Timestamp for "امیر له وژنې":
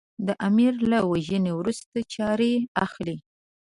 0.47-1.51